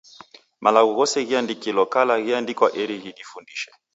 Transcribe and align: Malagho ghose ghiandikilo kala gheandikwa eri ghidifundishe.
Malagho 0.63 0.91
ghose 0.97 1.17
ghiandikilo 1.27 1.81
kala 1.93 2.15
gheandikwa 2.25 2.67
eri 2.81 2.95
ghidifundishe. 3.01 3.69